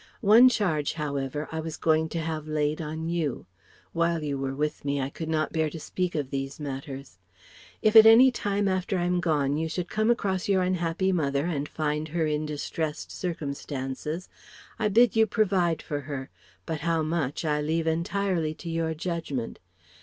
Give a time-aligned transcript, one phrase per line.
[0.21, 3.45] One charge, however, I was going to have laid on you;
[3.93, 7.19] while you were with me I could not bear to speak of these matters.
[7.83, 11.69] If at any time after I'm gone you should come across your unhappy mother and
[11.69, 14.27] find her in distressed circumstances,
[14.79, 16.31] I bid you provide for her,
[16.65, 19.59] but how much, I leave entirely to your judgment.